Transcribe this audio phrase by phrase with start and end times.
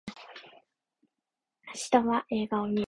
[1.95, 2.79] 明日は映画を見る